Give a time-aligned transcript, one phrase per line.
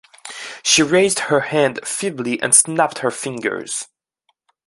[0.63, 3.87] She raised her hand feebly and snapped her fingers.